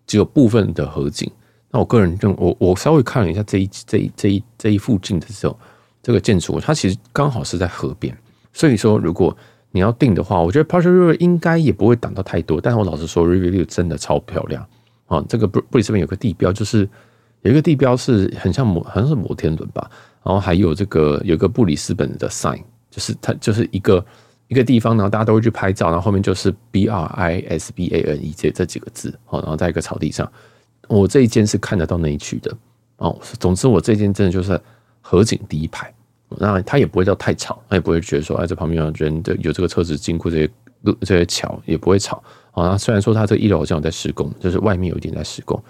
[0.06, 1.32] 只有部分的河景。
[1.72, 5.58] 那我个人认我我稍微看了一下这一这一这一这一附近的时候，
[6.04, 8.14] 这个建筑它其实刚好是在河边，
[8.52, 9.36] 所以说如果
[9.72, 12.60] 你要定的话，我觉得 Partial River 应该也不会挡到太多。
[12.60, 14.66] 但是我老实说，Review 真的超漂亮
[15.06, 15.24] 啊！
[15.30, 16.90] 这个布布里斯本有个地标，就是
[17.42, 19.90] 有一个地标是很像摩，好像是摩天轮吧。
[20.24, 24.04] 然后还有这个有个布里斯本的 sign，就是它就是一个
[24.48, 30.30] 一个地方，然后大家都会去拍照，然后后面就是 B R I S B A N E 这这几个字哦，然后在一个草地上。
[30.88, 32.52] 我这一间是看得到那一区的
[32.98, 33.16] 哦。
[33.40, 34.60] 总之，我这间真的就是
[35.02, 35.94] 河景第一排。
[36.38, 40.50] 那他也不会叫太吵，他也不会觉得说，哎，这旁边有人的有这个车子经过这些
[40.82, 42.78] 路这些桥也不会吵啊。
[42.78, 45.62] 虽然说他这一楼好像有在施工，就是外面有一点在施工。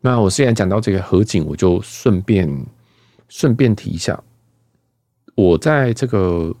[0.00, 2.66] 那我现在讲到这个河景，我就顺便
[3.28, 4.20] 顺便提一下，
[5.36, 6.52] 我在这个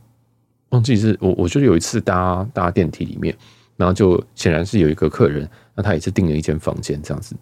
[0.68, 3.36] 忘记是我，我就是有一次搭搭电梯里面，
[3.76, 7.34] 然后就显然是有一个客人，那他也是订了一间房间这样子，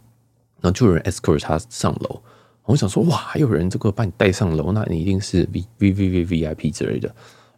[0.60, 2.22] 然后就有人 escort 他上楼。
[2.68, 7.10] 我想说，哇，还有人这个把你带上楼，那你一定是 V V V V V I P 之类的。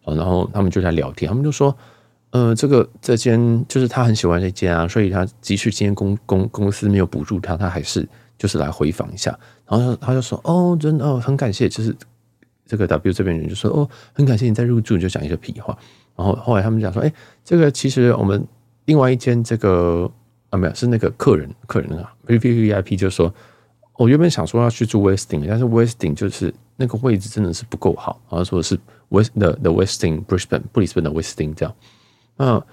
[0.05, 1.77] 然后他们就在聊天，他们就说，
[2.31, 9.37] 呃，这个这间就是他很喜欢这间啊，所以他即使今天公公公司没有补助他，他还是就是来回访一下。
[9.67, 11.95] 然后他就说，哦，真的哦，很感谢，就是
[12.65, 15.77] 这个 W 这边人就说，哦，很感谢你在入住，就讲一些屁话。
[16.15, 17.13] 然后后来他们讲说，哎，
[17.45, 18.47] 这个其实我们
[18.85, 20.09] 另外一间这个
[20.51, 23.35] 啊，没有，是那个客人客人啊，V V V I P 就说。
[24.01, 31.75] 我原本想说要去住 Westing，但是 Westing 就是那个位置真的是不够好，好像说的是 West 的 The Westing Brisbane 布里斯本的 Westing 这样。
[32.39, 32.65] 那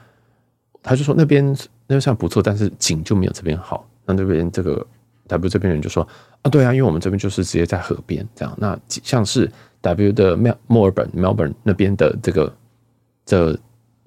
[0.82, 3.86] 他就说那边那边算不错，但是景就没有这边好。
[4.06, 4.88] 那那边这个
[5.28, 6.08] W 这边人就说
[6.44, 8.56] 啊，对啊，因为我们这边就是直接在河边这样。
[8.58, 12.56] 那像是 W 的 Mel Melbourne Melbourne 那边的这个
[13.26, 13.52] 这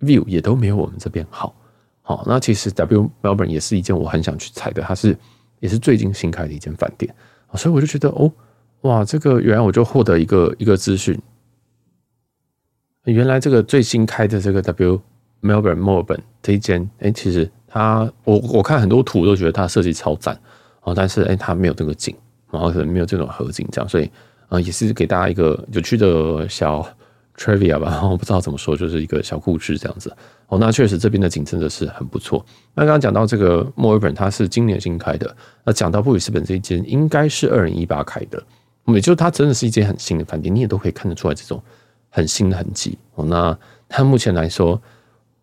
[0.01, 1.55] view 也都没有我们这边好。
[2.01, 5.15] 好，那其实 W Melbourne 也是一件我很想去踩的，它是。
[5.61, 7.15] 也是最近新开的一间饭店，
[7.55, 8.31] 所以我就觉得哦，
[8.83, 11.19] 哇，这个原来我就获得一个一个资讯，
[13.05, 15.01] 原来这个最新开的这个 W
[15.43, 20.39] Melbourne Melbourne 这一间，哎，其实它我我看很多图都觉得它设计超赞，
[20.83, 22.17] 哦，但是哎，它没有这个景，
[22.51, 24.11] 然后可能没有这种河景这样，所以
[24.49, 26.87] 啊，也是给大家一个有趣的小
[27.41, 30.15] trivia 吧， 我不知道怎么说，就是一个小故事这样子。
[30.49, 32.45] 哦，那确实这边的景真的是很不错。
[32.75, 35.35] 那刚刚讲到这个墨尔本，它是今年新开的。
[35.65, 38.43] 那讲到布里斯本这一间，应该是二零一八开的。
[38.87, 41.63] 也就是它真的是一间很新的饭店，你也都可以看得出来这种
[42.09, 42.99] 很新的痕迹。
[43.15, 43.57] 哦，那
[43.89, 44.81] 它目前来说，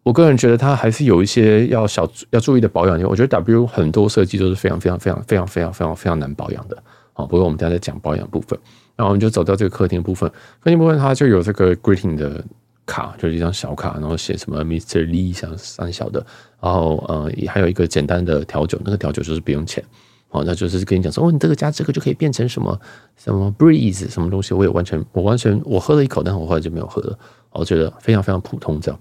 [0.03, 3.01] 我个人觉得它还是有一些要小要注意的保养。
[3.03, 6.77] 我觉得 W 很多设计都是非常非常非常非常非常非常非常难保养的。
[7.13, 8.59] 好，不过我们等下再讲保养部分。
[8.97, 10.29] 然后我们就走到这个客厅部分，
[10.59, 12.43] 客厅部分它就有这个 greeting 的。
[12.89, 15.05] 卡就是一张小卡，然后写什么 Mr.
[15.07, 16.25] Lee 像三小的，
[16.61, 19.83] 然后呃还有一个简单的调酒，那个调酒就是不用钱，
[20.29, 22.79] 哦，那就是跟你讲说哦，你这个加这个就可以变成什么
[23.17, 27.19] 什么 Breeze 什么东西，我也完全我完全我喝了一口，但我后来就没有喝了，
[27.51, 28.97] 我觉得非常非常普通这样。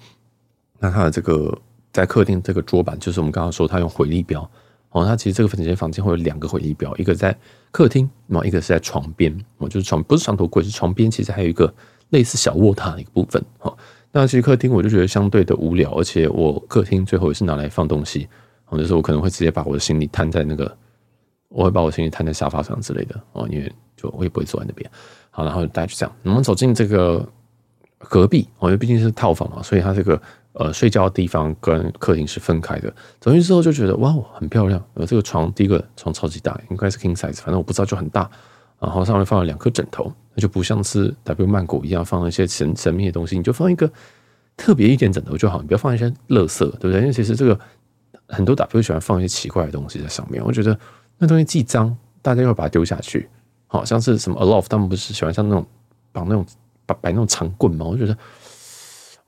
[0.81, 1.57] 那它的这个
[1.93, 4.51] 在客厅这个桌板，就是我们刚刚说它用回力标，
[4.97, 7.37] 哦，它其实这个房间房间会有两个回力表，一个在
[7.71, 11.73] 客厅，然后一个是在床边，哦，就是床不是床头柜，是床边，其实还有一个。
[12.11, 13.77] 类似小卧榻的一个部分，哈，
[14.13, 18.29] 那其实客厅我就觉得相对的无聊，而且我客厅最后也是拿来放东西，
[18.65, 20.73] 或者是我可能会直接把我的行李摊在那个，
[21.49, 24.89] 我会把我行李摊在沙发上之类的哦，因为就我也不会坐在那边。
[25.31, 27.29] 好，然后大家就这样，我们走进这个
[27.99, 30.23] 隔壁，哦因为毕竟是套房嘛，所以它这个
[30.59, 32.93] 呃睡觉的地方跟客厅是分开的。
[33.21, 34.83] 走进之后就觉得哇，很漂亮。
[34.95, 38.29] 呃，这个床第一个床超级大，应该是 king size，反正我不知道就很大。
[38.79, 43.91] 然后上面放了两颗枕头，那就不像是 W 曼谷一样放了一些神神秘的东西，你就放一个
[44.55, 47.01] 特别一点枕头就好，你不要放一些垃圾，对不对？
[47.01, 47.59] 因为其实这个
[48.29, 50.79] 很多 W 喜欢放一些奇怪的东西在上面，我觉得
[51.17, 53.29] 那东西既脏，大家又把它丢下去，
[53.67, 55.67] 好像是什么 Aloft，他们不是喜欢像那种
[56.13, 56.45] 绑那种
[56.85, 57.87] 摆摆那种长棍吗？
[57.87, 58.17] 我觉得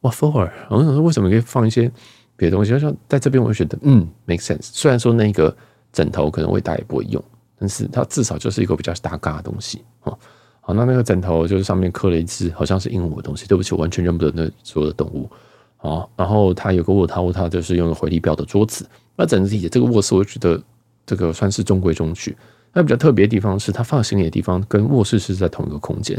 [0.00, 1.90] 哇，for，我想说为什么可以放一些
[2.36, 2.70] 别的东西？
[2.70, 4.68] 就像在这边，我就觉得嗯，make sense。
[4.72, 5.54] 虽然说那个
[5.92, 7.22] 枕头可能我大家也不会用。
[7.60, 10.16] 但是它至少就是一个比较大嘎的东西哦，
[10.60, 15.28] 好，那那个枕头就是上面刻了一只好像是鹦鹉的东西，对不起，我完全认不得那所有的动物，
[15.76, 20.62] 好，然后它有个卧榻，卧榻就是用了回力标的桌子，那整体这个卧室我觉得
[21.04, 22.36] 这个算是中规中矩。
[22.72, 26.16] 那比较特别的地方是，它放行李的地方跟卧室是在同一个空间，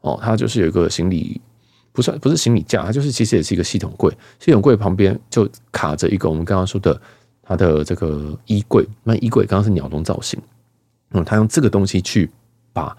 [0.00, 1.40] 哦，它就是有一个行李，
[1.94, 7.00] 不算不是行李架，它就是其实也是一个系统柜，系统柜旁边就卡着一个我们刚刚说的
[7.42, 10.38] 它的这个衣柜，那衣柜刚刚是鸟笼造型。
[11.16, 12.28] 嗯，他用这个东西去
[12.72, 12.96] 把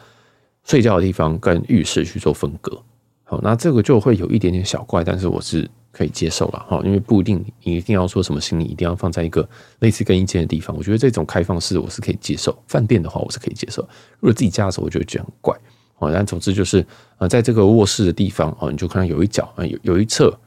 [0.63, 2.81] 睡觉的地方跟浴室去做分隔，
[3.25, 9.45] 好，那这个就会有一点点小怪，但是我是可以接受了哈，因为不一定你一定要说什么行李一定要放在一个
[9.79, 13.81] 类似更衣间的地方，我觉得这种开放式我是可以接受，饭店的话我是可以接受，
[14.21, 15.53] 如果自己家的时候我就觉得很怪，
[15.97, 16.85] 哦，但总之就是
[17.17, 20.37] 呃，在这个卧室的地方哦，你就看到有一角啊，有有一侧，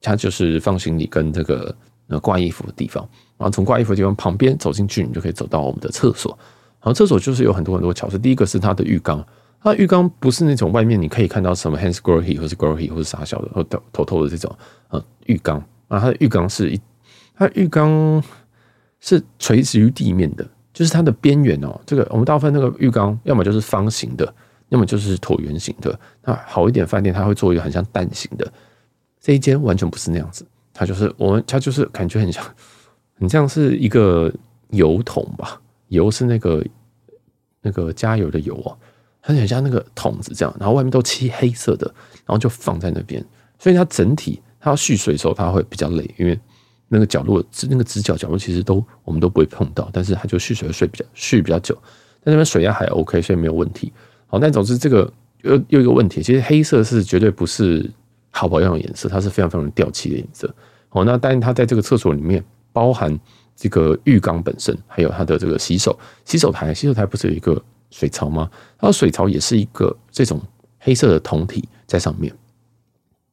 [0.00, 1.74] 它就是放行李跟这个
[2.08, 3.02] 呃挂衣服的地方，
[3.38, 6.36] 然后从挂衣服的地方旁边走进去，你就可以走到我们的厕所。
[6.80, 8.18] 然后厕所就是有很多很多巧思。
[8.18, 9.26] 第一个是它的浴缸，
[9.60, 14.54] 它浴缸不是那种外面你可以看到什么 Hansgrohe 或是 Grohe 或是啥小的或头头头的这种
[14.90, 15.58] 呃浴缸
[15.88, 16.80] 啊，它的浴缸是一，
[17.34, 18.22] 它浴缸
[19.00, 21.80] 是垂直于地面的，就是它的边缘哦。
[21.84, 24.32] 这个我们大部分那个浴缸要么就是方形的，
[24.68, 25.98] 要么就是椭圆形的。
[26.22, 28.52] 那好一点饭店它会做一个很像蛋形的，
[29.20, 32.44] 这一间完全不是那样子，它就是我们它就是感觉很像
[33.18, 34.32] 很像是一个
[34.70, 35.60] 油桶吧。
[35.88, 36.66] 油是那个
[37.62, 38.76] 那个加油的油哦，
[39.22, 41.86] 它很像那个桶子这样，然后外面都漆黑色的，
[42.24, 43.24] 然后就放在那边，
[43.56, 46.36] 所以它整体它要蓄水的时候，它会比较累，因为
[46.88, 51.72] 那个角落那个直角角落其实都我们都不会碰到，但是它就蓄水的水比较蓄比较久，
[52.24, 53.92] 但那边水压还 OK，所以没有问题。
[54.26, 55.12] 好，但总之这个
[55.42, 57.90] 又又一个问题，其实黑色是绝对不是
[58.30, 60.52] 好保养的颜色，它是非常非常掉漆的颜色。
[60.88, 63.18] 好，那但是它在这个厕所里面包含。
[63.58, 67.58] 这个浴缸本身，还有它的这个洗手洗手台，洗手台不是有一个
[67.90, 68.50] 水槽吗？
[68.78, 70.38] 它的水槽也是一个这种
[70.78, 72.30] 黑色的桶体在上面，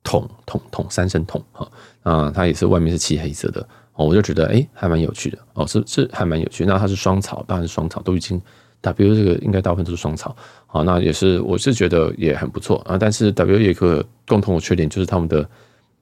[0.01, 1.69] 桶桶桶三声桶哈
[2.03, 3.59] 啊，它也是外面是漆黑色的
[3.95, 6.63] 哦，我就觉得哎，还蛮有趣的哦，是是还蛮有趣。
[6.63, 8.41] 那它是双槽，当然是双槽，都已经
[8.83, 10.35] W 这个应该大部分都是双槽，
[10.67, 12.95] 好，那也是我是觉得也很不错啊。
[12.99, 15.49] 但是 W 有一个共同的缺点就是他们的。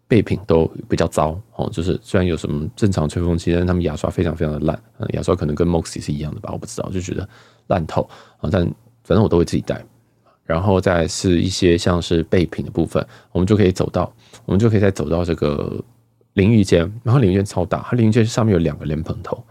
[0.08, 4.78] 备品都比较糟哦，就是虽然有什么正常吹风机，但他们牙刷非常非常的烂，
[5.14, 7.26] 牙刷可能跟 Moxie 是一样的吧，我不知道，就觉得
[7.68, 8.02] 烂透
[8.42, 8.50] 啊。
[8.52, 8.62] 但
[9.06, 9.82] 反正我都会自己带，
[10.44, 14.14] 然后再是一些像是备品的部分，我们就可以走到，
[14.44, 15.82] 我们就可以再走到这个
[16.34, 19.42] 淋浴间，然后淋浴间超大，它淋浴间上面有两个莲蓬头。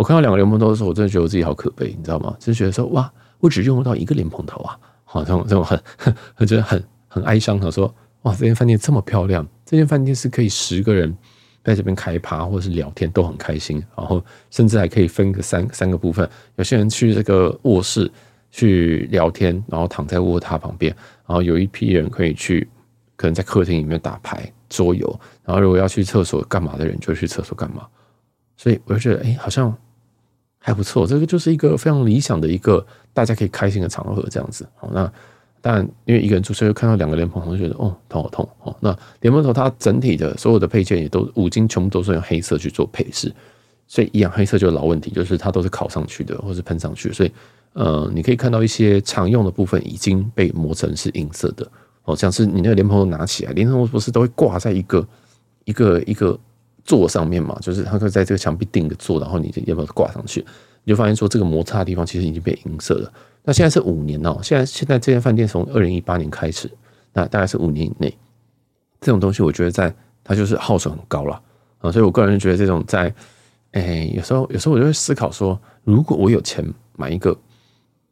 [0.00, 2.34] 我看到两个莲蓬头的时候，我真的觉得我自己好可悲，你知道吗？
[2.38, 5.78] 就是觉得说哇，我只用到一个莲蓬头啊，好像这种很
[6.34, 7.94] 很觉得很很哀伤的说。
[8.22, 9.46] 哇，这间饭店这么漂亮！
[9.66, 11.14] 这间饭店是可以十个人
[11.62, 16.26] 在这边开趴或者是聊天都很开心，然后甚至还可以分个三三个部分。
[16.56, 18.10] 有些人去这个卧室
[18.50, 22.66] 去聊天，然后躺在卧榻旁边，然后有一批人可以去
[23.16, 27.86] 可能在客厅里面打牌桌游，然后如果要去厕所干嘛的人就去厕所干嘛。
[28.56, 29.74] 所以我就觉得，哎，好像
[30.60, 31.04] 还不错。
[31.04, 34.64] 这个就是一个非常理想的一个大家可以开心的场合，这样子。
[34.76, 35.12] 好，那。
[35.62, 38.74] 但因为一个人住，所以看到两个莲蓬头，就觉得哦，头好痛哦。
[38.80, 43.30] 那莲蓬头它整体的所有的配件也都五金全部都是用黑色去做配饰，
[43.86, 47.32] 所以一样黑色就有老问题，就是它都是烤上去的，或是喷上去，所以
[47.74, 51.70] 呃，你可以看到一些常用的部分已经被磨成是银色的
[52.04, 55.06] 哦，像是你那个莲蓬头拿起来，莲蓬头不是都会挂在一个
[55.66, 56.38] 一个一个
[56.84, 60.44] 座上面嘛，就是它会在这个墙壁定个座，然后你要不要挂上去，
[60.84, 63.12] 你就发现说这个摩擦的地方其实已经被银色了。
[63.42, 66.70] 那现在是五年哦，现在现在这间饭店从二零一八年开始，
[67.12, 68.16] 那大概是五年以内，
[69.00, 71.40] 这种东西我觉得在它就是耗损很高了
[71.78, 73.12] 啊，所以我个人觉得这种在，
[73.72, 76.62] 哎，有时候有时候我就会思考说，如果我有钱
[76.96, 77.36] 买一个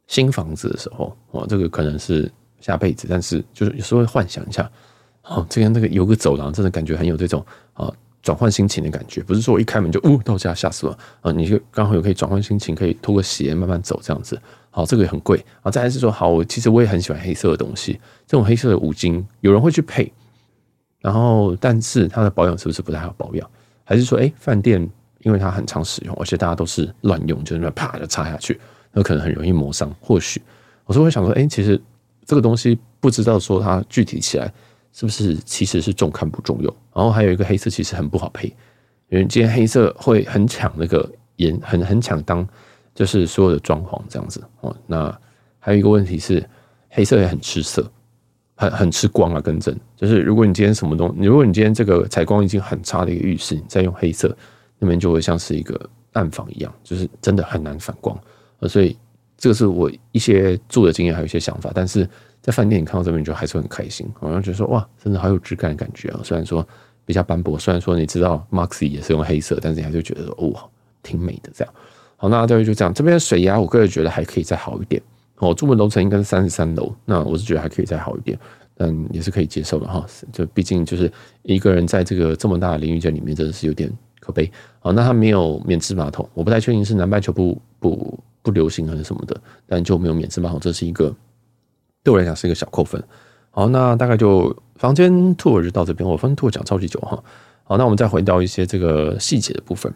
[0.07, 4.69] 新房子的时候，哦，这个可能是下辈子，但是就是有时候会幻想一下，
[5.25, 9.23] 哦，这边这个有个走廊，真的感觉很有这种啊转换心情的感觉。
[9.23, 14.39] 不是说我一开门就呜到家吓死了啊，你就刚好有可以转换心情，可以脱个鞋慢慢走这样子。
[14.71, 15.71] 好，这个也很贵啊。
[15.71, 20.11] 再来是说，好，我其实我也很喜欢黑色的东西，这种黑色的五金有人会去配，
[20.99, 23.49] 然后但是它的保养是不是不太好保养？
[23.83, 24.87] 还是说，哎，饭店
[25.21, 28.59] 因为它很常使用，而且大家都是乱用，就是那啪就插下去，
[28.91, 29.91] 那可能很容易磨伤。
[29.99, 30.41] 或许
[30.85, 31.81] 我是会想说，哎，其实
[32.25, 34.53] 这个东西不知道说它具体起来。
[34.91, 36.75] 是不是其实是重看不重用？
[36.93, 38.47] 然后还有一个黑色其实很不好配，
[39.09, 42.45] 因为今天黑色会很抢那个颜，很很抢当，
[42.93, 44.75] 就是所有的装潢这样子哦。
[44.87, 45.15] 那
[45.59, 46.43] 还有一个问题是，
[46.89, 47.89] 黑色也很吃色，
[48.55, 49.39] 很很吃光啊。
[49.39, 54.35] 更正就是，如果你今天什么东，如果你今天这个采光已经很差的一个浴室，你再用黑色，
[54.79, 58.19] 那边就会像是一个暗房一样，就是真的很难反光。
[58.67, 58.97] 所以
[59.37, 62.09] 这个是我一些住的经验，还有一些想法，但是。
[62.41, 66.21] 在饭店，你看到这边就还是很开心，好像觉得说哇，真的好有质感的感觉啊！
[66.23, 66.65] 虽然说
[67.05, 70.53] 比较斑驳，虽然说你知道 Maxi 也是用黑色，但是你还是觉得哦，
[71.03, 71.73] 挺美的这样。
[72.15, 72.93] 好，那大概就这样。
[72.93, 75.01] 这边的水压，我个人觉得还可以再好一点。
[75.37, 78.37] 我住的楼层应该是三十三楼，那我是觉得还可以再好一点，
[78.75, 80.05] 但也是可以接受的哈。
[80.31, 81.11] 就毕竟就是
[81.43, 84.51] 一个人在这个这么大的淋浴间里面，真的是有点可悲。
[84.79, 91.15] 好，那它没有免治马桶，我不太确定是南半球不不不流行还是什么的，但就没有免治马桶，这是一个。
[92.09, 93.01] 对我来讲是一个小扣分。
[93.51, 96.07] 好，那大概就房间 tour 就到这边。
[96.09, 97.23] 我分 tour 讲超级久哈。
[97.65, 99.93] 好，那我们再回到一些这个细节的部分。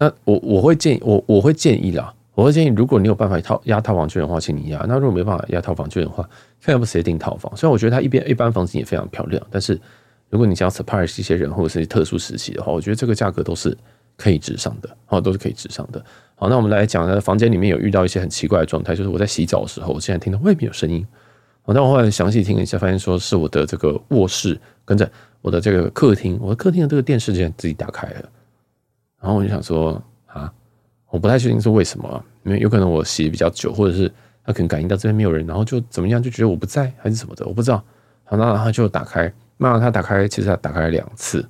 [0.00, 4.84] 那我我会建议我我会建议啦，我会建议，如果你有办法套押套房券的话，请你押。
[4.88, 6.28] 那如果没办法押套房券的话，
[6.60, 7.56] 看要不直接订套房。
[7.56, 9.80] 虽然我觉得它一边一般房型也非常漂亮，但是
[10.30, 13.76] 如果你想要 surprise 一些人或者是特殊时期的话，我觉得这个价格都是
[14.16, 14.90] 可以直上的。
[15.06, 16.04] 好，都是可以直上的。
[16.34, 21.06] 好，那我们来讲呢，房间里面有遇到一些很奇怪的状态，就是我在洗澡的时候，我现在听到外面有声音。
[21.70, 25.08] 好，但我后来详细听了一下，发现说是我的这个卧室跟着
[25.40, 28.28] 我的这个客厅，我的客厅的这个电视竟然自己打开了。
[29.20, 30.52] 然后我就想说啊，
[31.10, 34.12] 我不太确定是为什么，因为有可能我洗比较久，或者是
[34.44, 37.80] 他可能感应到这边没有人，然后就怎么样就觉得我不在还是什么的，我不知道。
[38.24, 41.48] 好，那然后就打开，那他打开其实他打开了两次。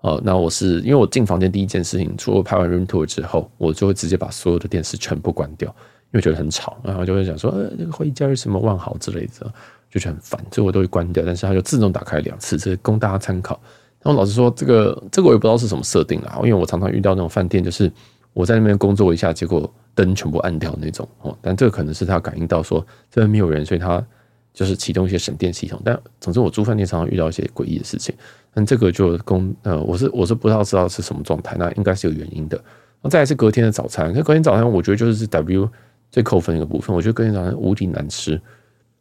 [0.00, 5.74] 哦，那我是因为我进房间第一件事情，除了拍完 room tour 之后，我就会直接把所有的电视全部关掉，
[6.12, 9.52] 因为觉得很吵，然后就会想说，呃，那个回家是什么万豪之类的，
[9.90, 11.24] 就觉得很烦，所以我都会关掉。
[11.24, 13.58] 但是它就自动打开两次，这个供大家参考。
[14.02, 17.90] 然后老实说，这个这个我也不知道是什么设定啦，因为我常常遇到那种饭店，就是
[18.34, 21.34] 我在那边工作一下，结果灯全部暗掉那种哦。
[21.40, 24.04] 但这个可能是他感应到说这边没有人，所以他
[24.52, 25.80] 就是启动一些省电系统。
[25.82, 28.14] 但总之，我住饭店常常遇到一些诡异的事情。
[28.52, 32.62] 但这个就公呃，我是我是不知道知道是什么状态，那应该是有原因的。
[33.00, 35.68] 那再来是隔天的早餐，那隔天早餐我觉得就是 W
[36.12, 38.40] 最扣分的一个部分，我觉得隔天早餐无敌难吃，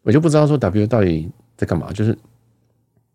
[0.01, 2.17] 我就不知道说 W 到底在干嘛，就是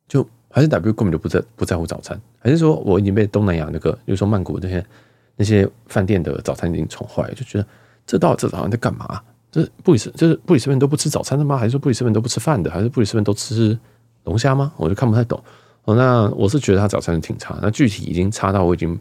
[0.07, 4.87] 就还是 W 根本就不在不在乎早餐，还是说我已经被东南亚那个，比如说曼谷那些
[5.35, 7.67] 那些饭店的早餐已经宠坏了，就觉得
[8.07, 9.21] 这到底这早上在干嘛？
[9.51, 11.57] 就是布里斯就是布里斯本都不吃早餐的吗？
[11.57, 12.71] 还是说布里斯本都不吃饭的？
[12.71, 13.79] 还是布里斯本都吃
[14.25, 14.73] 龙虾吗？
[14.77, 15.43] 我就看不太懂。
[15.85, 18.99] 哦，那我是觉得他早餐挺差，那具体已经差到我已经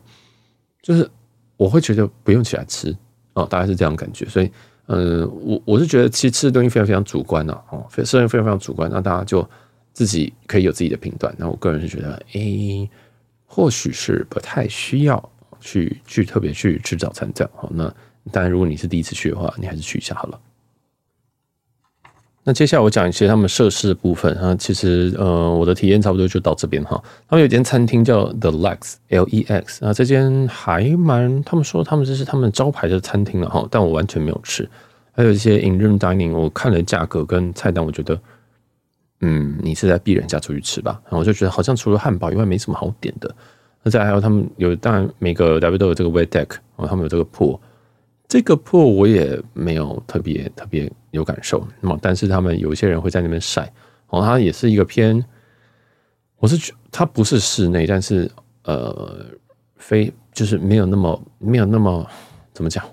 [0.81, 1.09] 就是
[1.57, 2.95] 我会觉得不用起来吃
[3.33, 4.25] 哦，大概是这样感觉。
[4.27, 4.49] 所以，
[4.87, 9.47] 呃，我我是觉得其实吃的东西非常非常主观呢，哦，非常非常非常主观，那大家就
[9.93, 11.33] 自己可以有自己的评断。
[11.37, 12.89] 那我个人是觉得，诶，
[13.45, 17.51] 或许是不太需要去去特别去吃早餐这样。
[17.55, 17.91] 好，那
[18.31, 20.39] 当然如果你是第一次去的话，你还是去一下好了。
[22.47, 27.03] 那接下来我讲一些他们设施的部分啊，其实呃我的体验差不多就到这边哈。
[27.27, 34.69] 他们有间餐厅叫 The Lex L E X 啊，这间还蛮，他们说他们这是他们招牌的餐厅了哈，但我完全没有吃。
[35.11, 38.19] 还有一些 In Room Dining，我看了价格跟菜单，我觉得
[39.21, 41.01] 嗯，你是在逼人家出去吃吧？
[41.05, 43.33] 然后我就觉得好像除了汉堡以外没什么好点的。
[43.81, 47.57] 那再还有他们有，当然每个 W 都有这个 Wet Deck，然后他们有这个 Pool。
[48.27, 53.71] 这个 pool 我也没有特别特别有感受，那么但是他们有一些人会在那边晒，
[54.07, 55.23] 哦，它也是一个偏，
[56.37, 58.29] 我是觉它不是室内，但是
[58.63, 59.25] 呃，
[59.77, 62.05] 非就是没有那么没有那么
[62.51, 62.83] 怎么讲，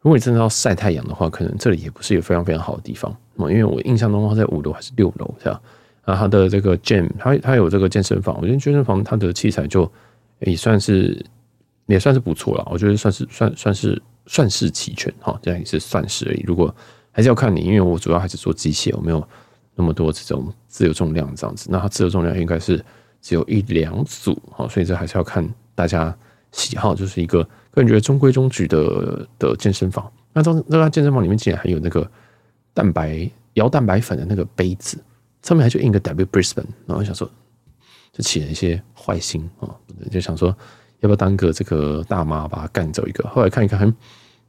[0.00, 5.62] 如果你真的要晒太阳的话，可能这里也不是一个非常非常好的地方，因为我印象中它在五楼还是六楼这样，
[6.02, 9.88] 啊，它的这个 gym 它它有这个健身房，我觉得健身房它的器材就
[10.40, 11.22] 也算是
[11.86, 14.00] 也算是不错了，我觉得算是算算是。
[14.26, 16.42] 算是齐全哈，这样也是算是而已。
[16.46, 16.74] 如果
[17.10, 19.26] 还是要看你，因为我主要还是做机械，我没有
[19.74, 21.68] 那么多这种自由重量这样子。
[21.70, 22.82] 那它自由重量应该是
[23.20, 26.16] 只有一两组哈，所以这还是要看大家
[26.52, 30.10] 喜好，就是一个个人觉得中规中矩的的健身房。
[30.32, 32.10] 那这那家健身房里面竟然还有那个
[32.72, 34.96] 蛋白摇蛋白粉的那个杯子，
[35.42, 37.30] 上面还就印个 W Brisbane，然后想说，
[38.12, 39.68] 就起了一些坏心啊，
[40.10, 40.56] 就想说
[41.02, 43.28] 要不要当个这个大妈把他干走一个？
[43.28, 43.94] 后来看一看，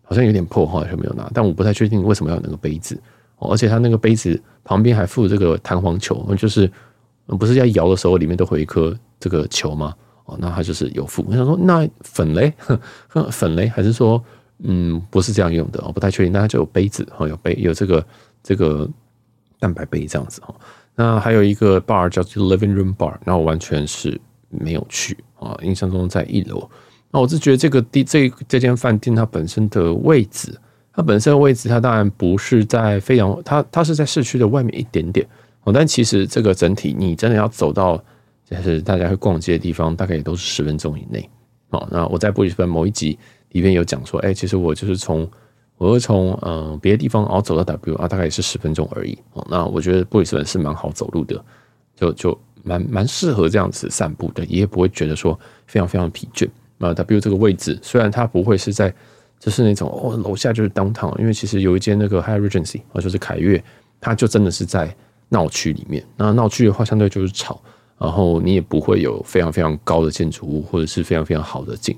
[0.02, 1.30] 好像有点破，后来就没有拿。
[1.34, 3.00] 但我不太确定为什么要有那个杯子，
[3.38, 6.72] 哦而且他那个杯子旁边还附这个弹簧球，就是
[7.26, 9.94] 不是要摇的时候里面都会一颗这个球吗？
[10.26, 11.26] 哦，那它就是有附。
[11.28, 12.54] 我想说，那粉嘞？
[13.30, 13.68] 粉嘞？
[13.68, 14.24] 还是说，
[14.60, 15.84] 嗯，不是这样用的？
[15.86, 16.32] 我不太确定。
[16.32, 18.06] 那它就有杯子，哈，有杯，有这个
[18.42, 18.90] 这个
[19.60, 20.56] 蛋白杯这样子，哈。
[20.96, 24.18] 那还有一个 bar 叫做 Living Room Bar，那我完全是
[24.50, 25.58] 没有去啊。
[25.62, 26.70] 印象中在一楼。
[27.12, 30.58] 那我是觉得这个地这这间饭店它本身的位置，
[30.94, 35.28] 它本身的位置，它当然不是在非常，它它是在市区的外面一点点
[35.64, 35.74] 哦。
[35.74, 38.04] 但其实这个整体，你真的要走到。
[38.46, 41.28] 就是大家会逛街的地方，大概也都是十分钟以内。
[41.70, 43.18] 哦，那我在布里斯本某一集
[43.54, 45.28] 里面有讲说，哎，其实我就是从
[45.78, 49.18] 我是从嗯别的地方然后走到 W 啊，大概也是十分钟而已。
[49.32, 51.44] 哦，那我觉得布里斯本是蛮好走路的，
[51.96, 56.50] 就就蛮蛮适合这样子散步的，也不会觉得说非常非常疲倦。
[56.78, 58.94] 那 W 这个位置虽然它不会是在
[59.40, 63.64] 就是那种哦楼下就是 downtown，因为其实有一间那个 high regency，啊，就是凯悦，
[64.02, 64.96] 它就真的是在
[65.30, 66.04] 闹区里面。
[66.18, 67.62] 那闹区的话，相对就是吵。
[68.00, 71.96] 然后你也不会有非常非常高的建筑物，或者是非常非常好的景，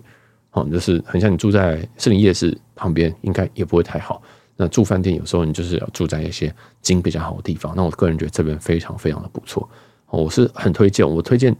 [0.52, 4.22] 好，就是很像你住在士林夜市旁边，应该也不会太好。
[4.56, 7.74] 那住饭店有时候你就是要住在一些景比较好的地方。
[7.76, 9.68] 那我个人觉得这边非常非常的不错，
[10.16, 11.08] 我是很推荐。
[11.08, 11.56] 我推荐，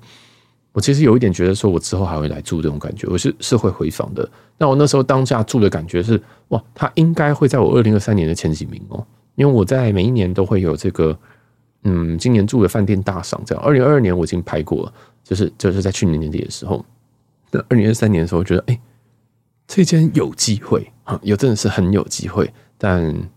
[0.72, 4.30] 我其实有一点觉得说，我之后还会来住这种感觉，我是是会回访的。
[4.58, 11.18] 那我那时候当下住的感觉是，哇，它应该会在我二零二三年的前几名哦，因为我在每一年都会有这个。
[11.88, 13.64] 嗯，今年住的饭店大赏这样。
[13.64, 14.94] 二零二二年我已经拍过了，
[15.24, 16.84] 就是就是在去年年底的时候。
[17.52, 18.82] 那二零二三年的时候，我觉得哎、
[19.68, 22.52] 这间有机会啊，有真的是很有机会。
[22.76, 23.30] 但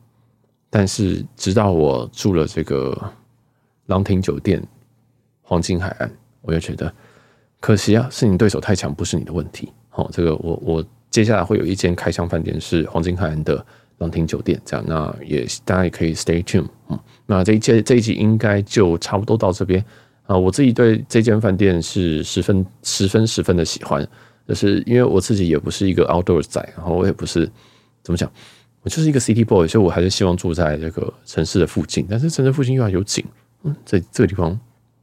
[0.70, 3.12] 但是直到我住了这个
[3.84, 4.66] 朗廷酒店
[5.48, 6.10] 黄金海岸，
[6.42, 6.92] 我就觉得
[7.58, 9.72] 可惜啊，是你对手太强，不是你的问题。
[9.88, 13.64] 好，这个我我接下来会有一间开箱饭店是黄金海岸的。
[14.00, 16.96] 朗廷酒店这样，那也大家也可以 stay tuned，嗯，
[17.26, 19.84] 那这一期这一集应该就差不多到这边
[20.24, 20.38] 啊。
[20.38, 24.06] 我自己对这间饭店是十分十分十分的喜欢，
[24.46, 27.50] 就是因为我自己也不是一个 outdoors 仔，然后我也不是
[28.04, 28.30] 怎么讲，
[28.82, 33.24] 我就是一个 city boy，所以我还是希望住在这个城市的附近，但是城市附近又要有景，
[33.64, 34.56] 嗯，在这个地方，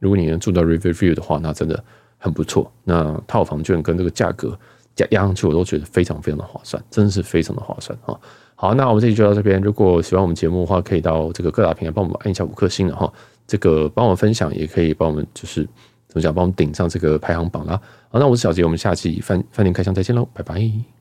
[0.06, 1.84] 如果你能住到 Riverview 的话，那真的
[2.20, 2.72] 很不错。
[2.84, 4.56] 那套房券跟这个价格
[4.96, 8.16] 加压上去，我都觉得非常非常的划算，真的是非常的划算啊。
[8.54, 9.60] 好，那我们这期就到这边。
[9.60, 13.12] 如果喜欢我们节目的话，可以到这个各大平台帮我们按一下五颗星的哈。
[13.48, 15.64] 这个帮我们分享，也可以帮我们就是
[16.08, 17.82] 怎么讲，帮我们顶上这个排行榜啦。
[18.10, 20.95] 好，那我是小杰，我们下期饭饭店开箱再见喽，拜拜。